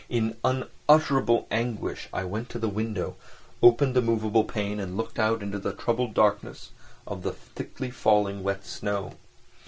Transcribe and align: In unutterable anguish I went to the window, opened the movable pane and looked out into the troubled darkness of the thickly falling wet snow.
In 0.09 0.35
unutterable 0.43 1.45
anguish 1.51 2.09
I 2.11 2.23
went 2.23 2.49
to 2.49 2.57
the 2.57 2.67
window, 2.67 3.17
opened 3.61 3.95
the 3.95 4.01
movable 4.01 4.43
pane 4.43 4.79
and 4.79 4.97
looked 4.97 5.19
out 5.19 5.43
into 5.43 5.59
the 5.59 5.73
troubled 5.73 6.15
darkness 6.15 6.71
of 7.05 7.21
the 7.21 7.33
thickly 7.33 7.91
falling 7.91 8.41
wet 8.41 8.65
snow. 8.65 9.13